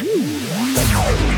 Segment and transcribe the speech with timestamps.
[0.00, 1.37] Woo!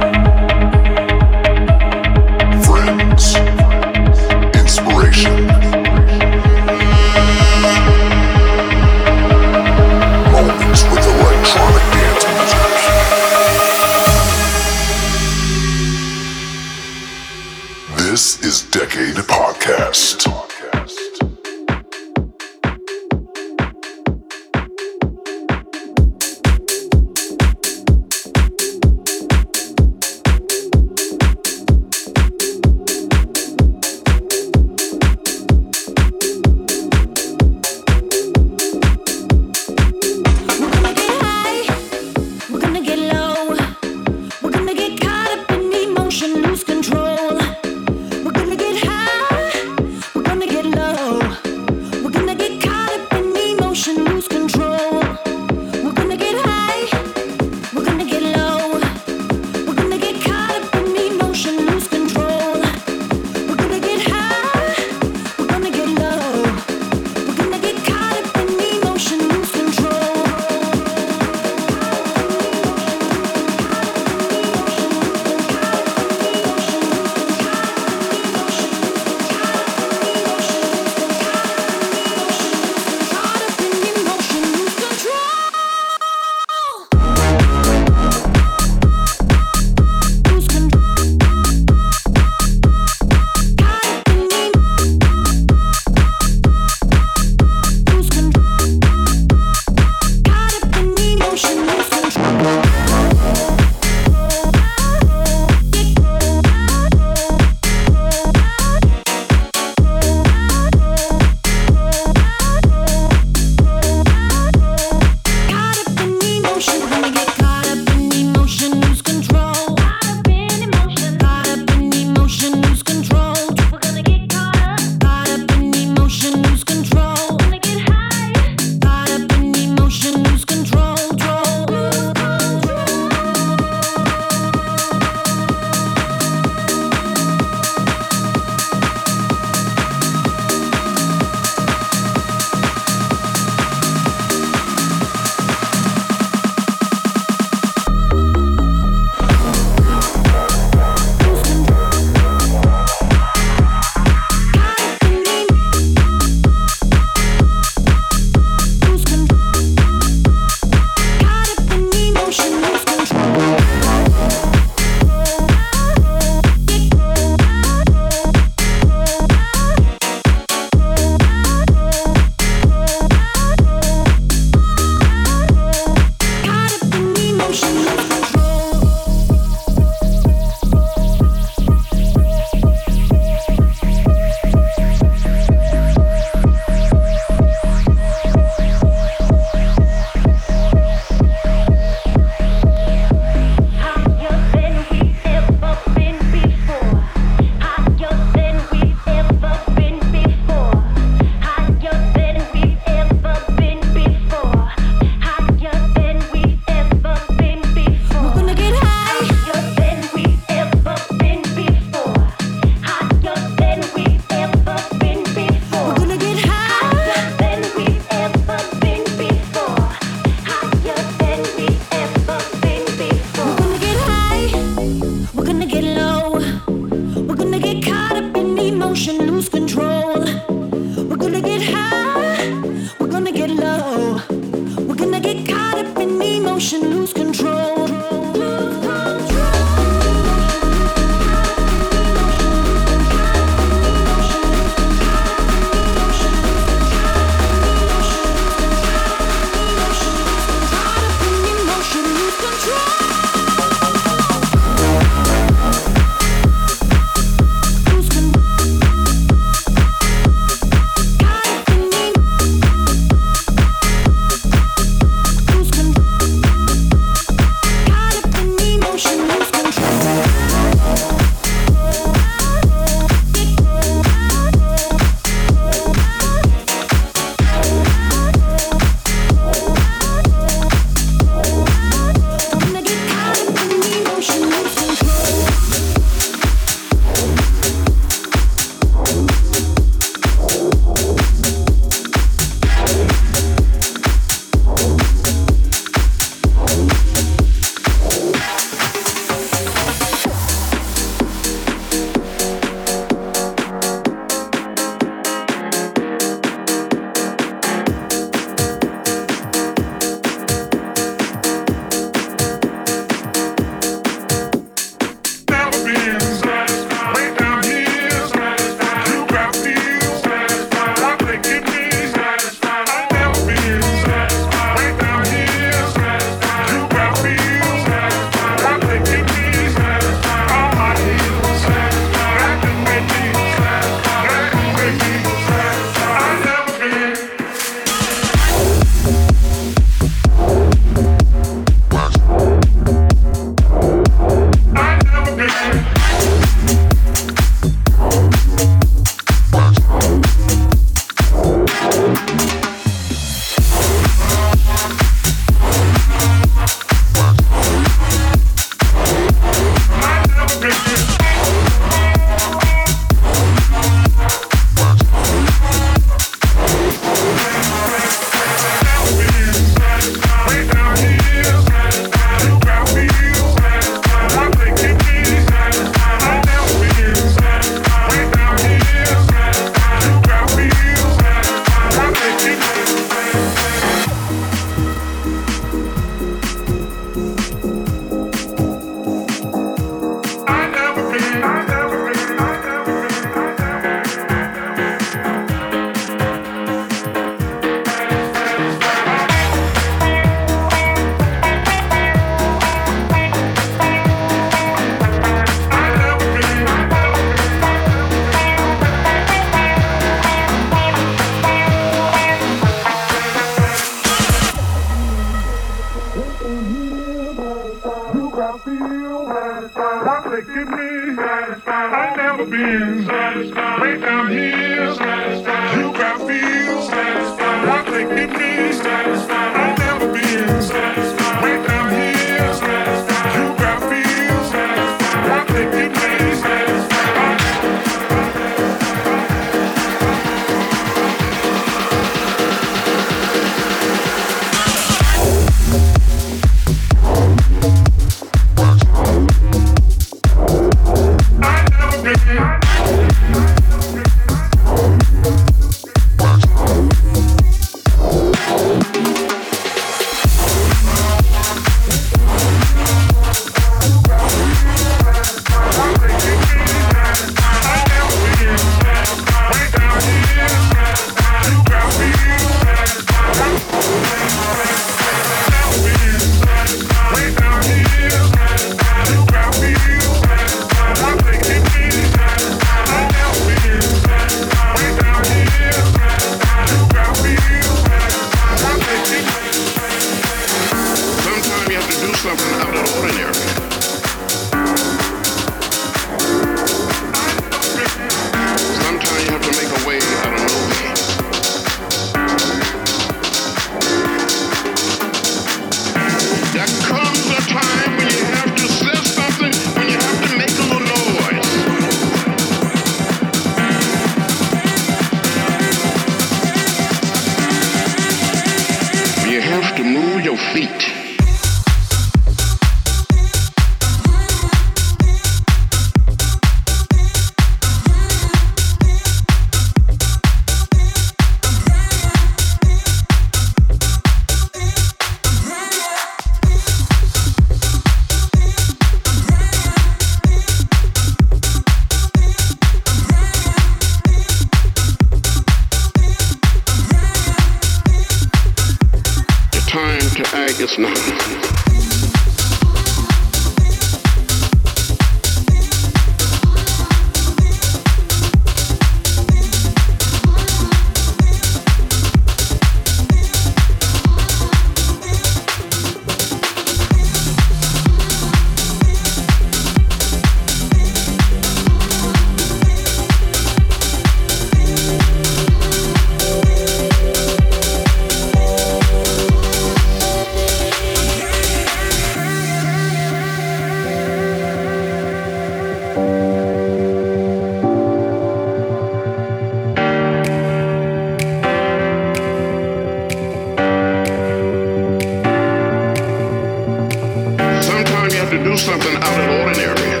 [598.30, 600.00] to do something out of ordinary.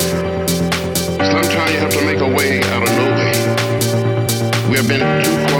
[1.18, 3.32] Sometimes you have to make a way out of no way.
[4.70, 5.59] We have been too far.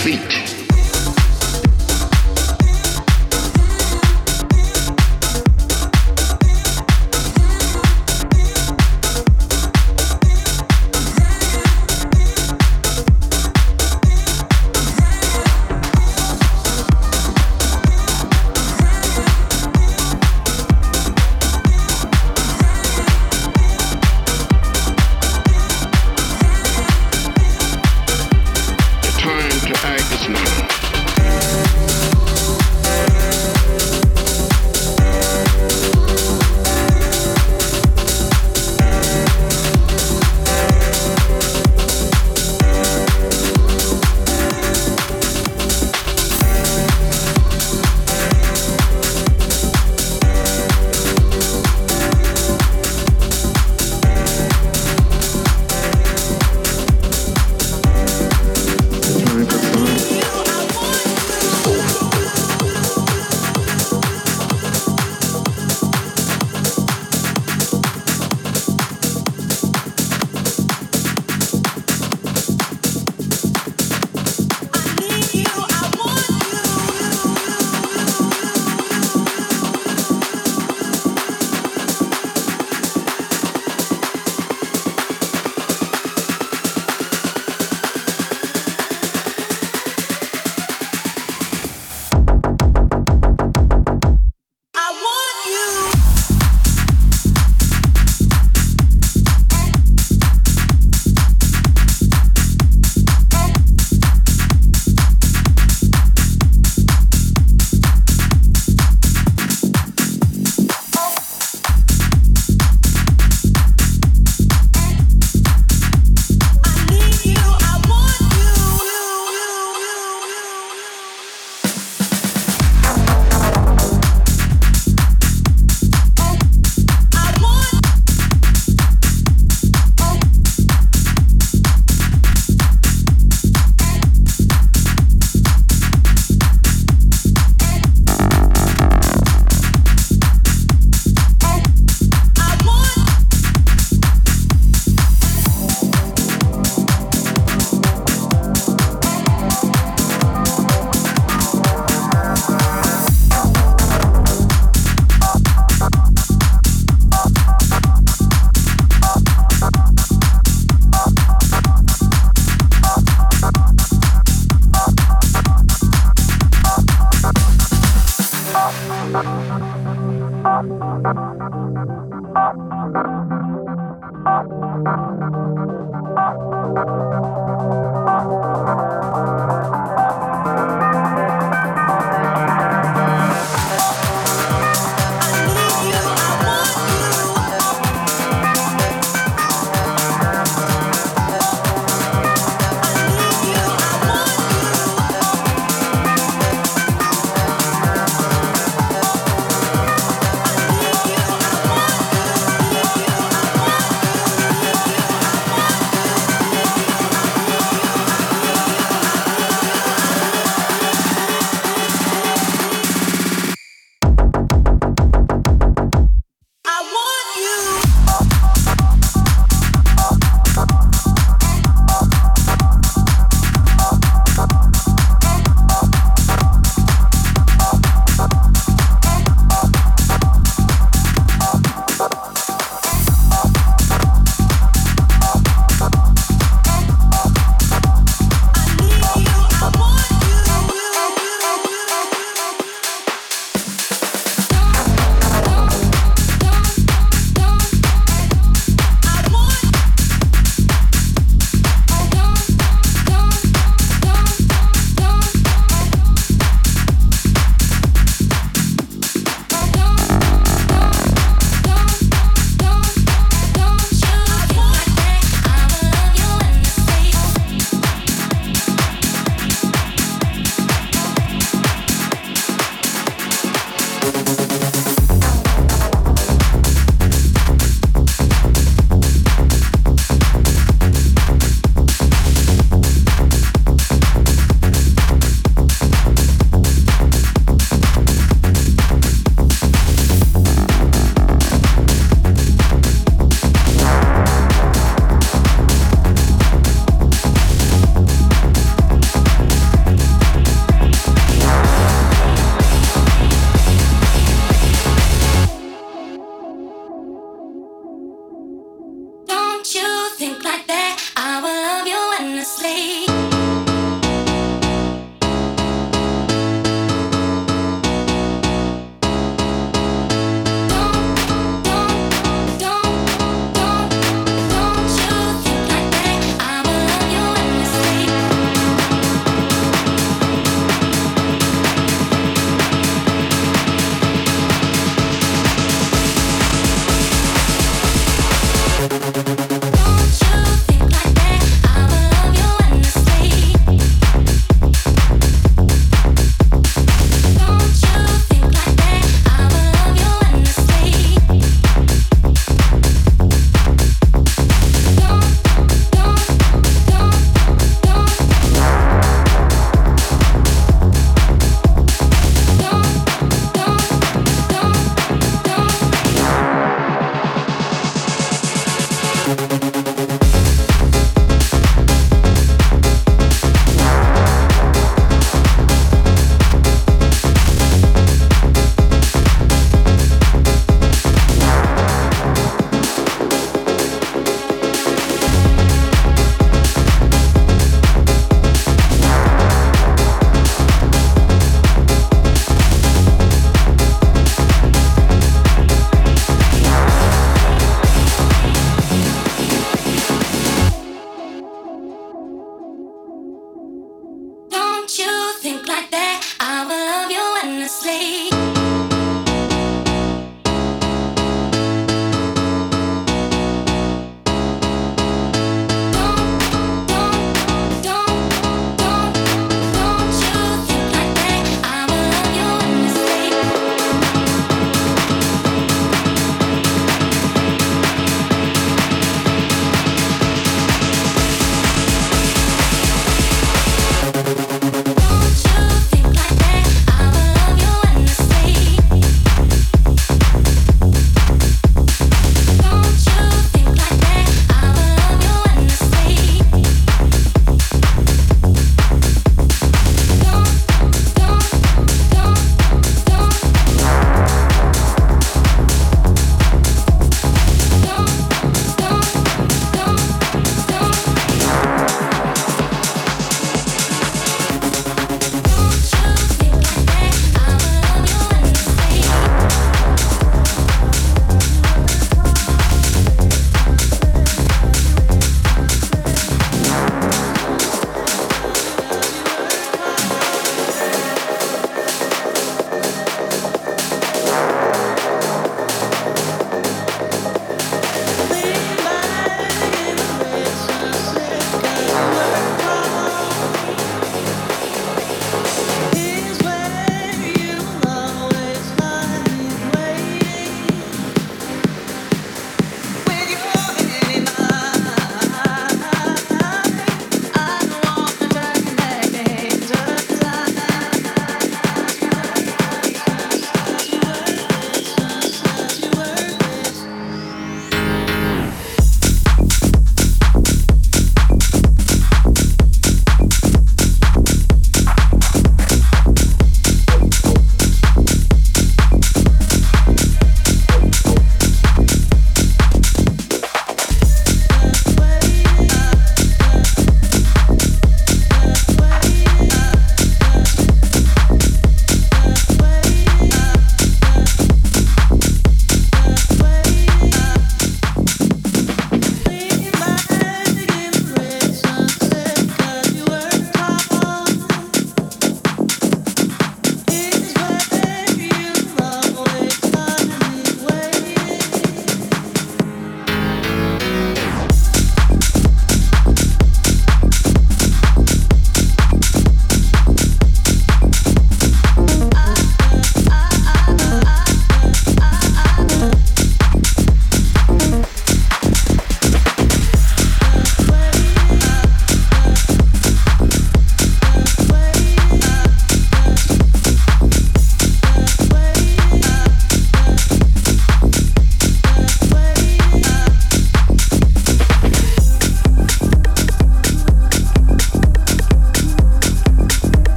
[0.00, 0.39] feet.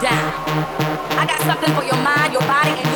[0.00, 0.32] down.
[1.18, 2.93] I got something for your mind, your body, and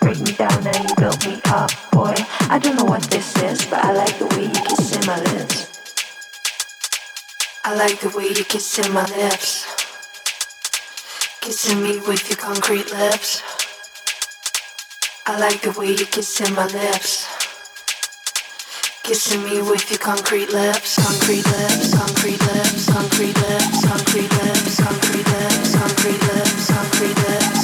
[0.00, 2.14] break me down, now you built me up, boy.
[2.50, 5.80] I don't know what this is, but I like the way you kiss my lips.
[7.64, 9.66] I like the way you kiss my lips.
[11.40, 13.42] Kissing me with your concrete lips.
[15.26, 17.28] I like the way you kiss my lips.
[19.02, 25.26] Kissing me with your concrete lips, concrete lips, concrete lips, concrete lips, concrete lips, concrete
[25.26, 27.57] lips, concrete lips, concrete lips.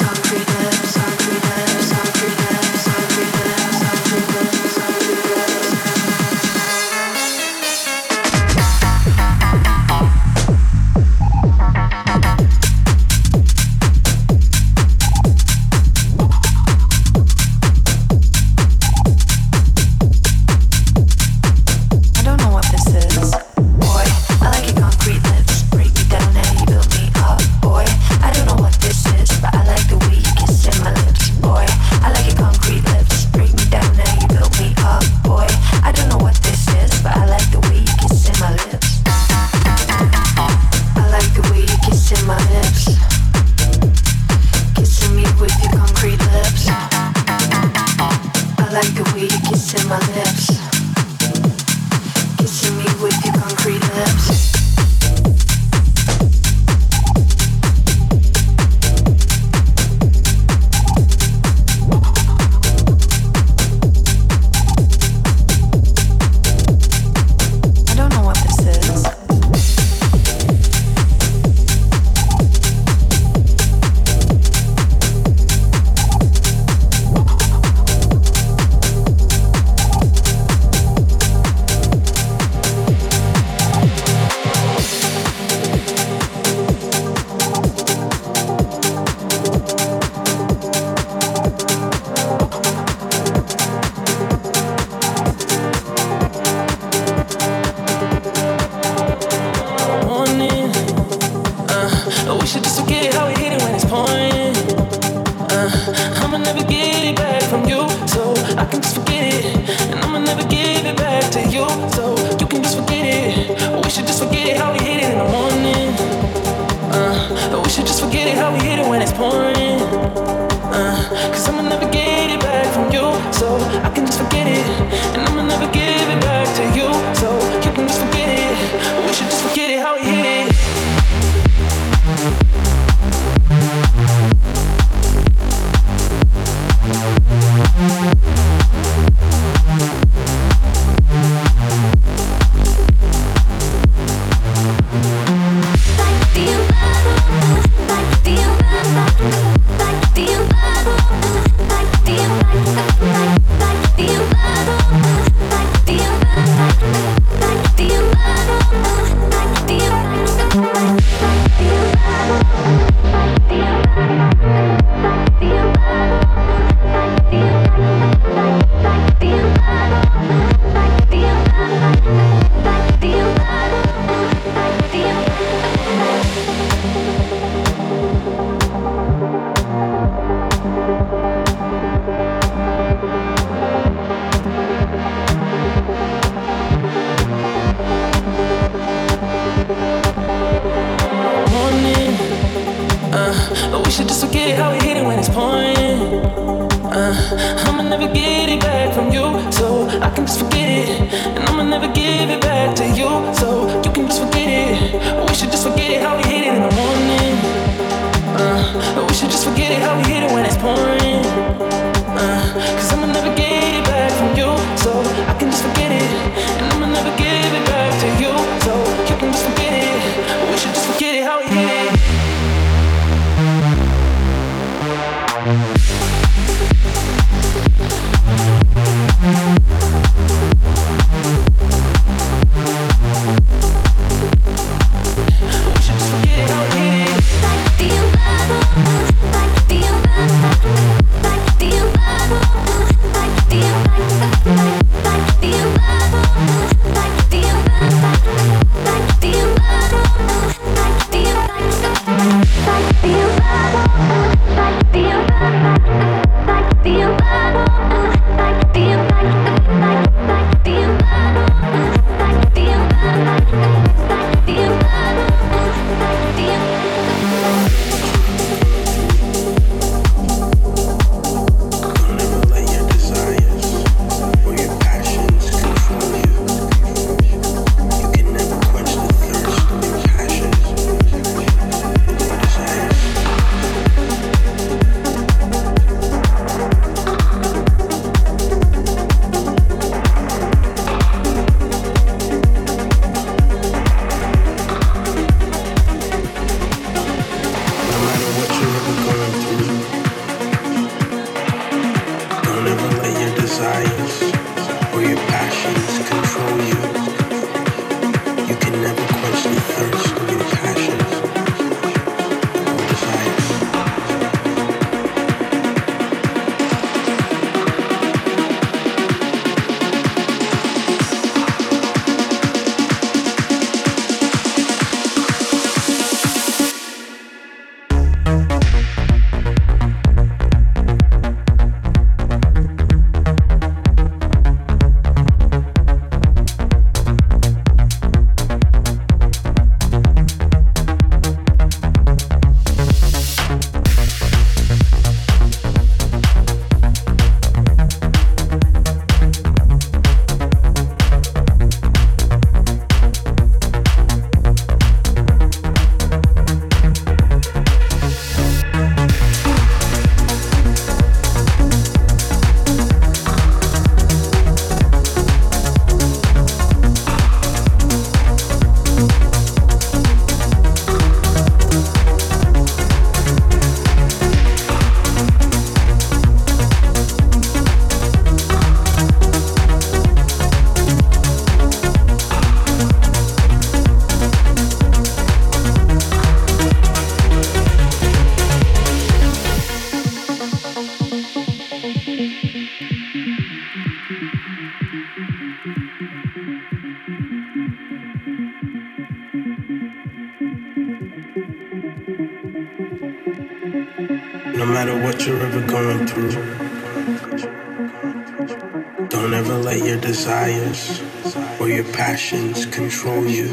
[411.95, 413.47] Passions control you.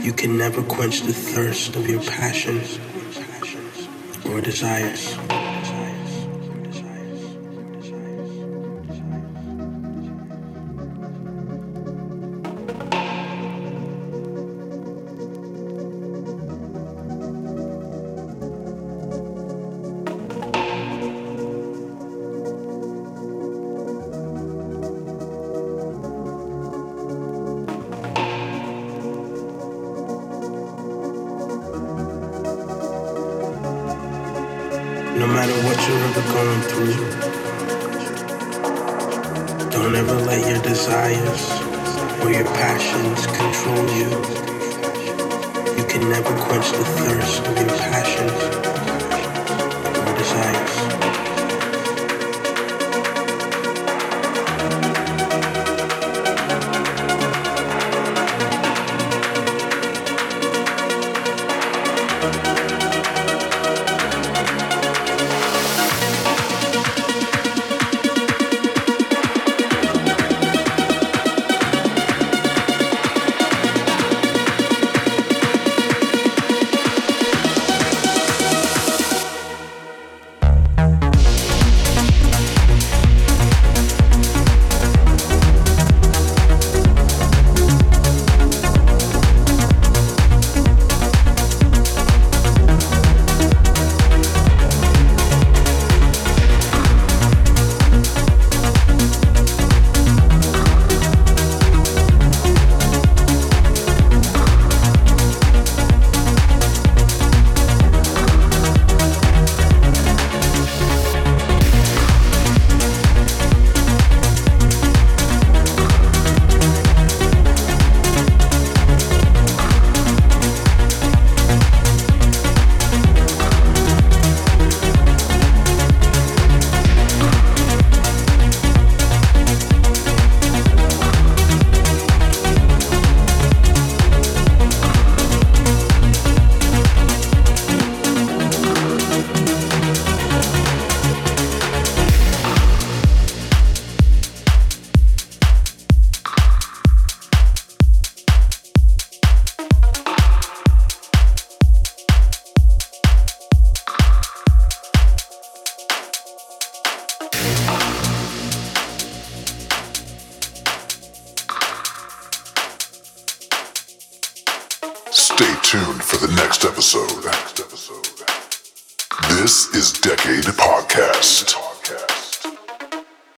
[0.00, 2.78] You can never quench the thirst of your passions
[4.26, 5.23] or desires.